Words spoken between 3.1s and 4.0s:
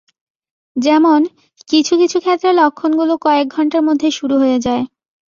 কয়েক ঘণ্টার